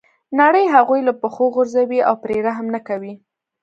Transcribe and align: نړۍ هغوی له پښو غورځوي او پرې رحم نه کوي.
نړۍ 0.41 0.65
هغوی 0.75 1.01
له 1.07 1.13
پښو 1.21 1.45
غورځوي 1.55 1.99
او 2.07 2.15
پرې 2.23 2.37
رحم 2.47 2.67
نه 2.75 2.79
کوي. 2.87 3.13